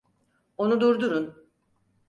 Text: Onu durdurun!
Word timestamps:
Onu 0.57 0.81
durdurun! 0.81 1.35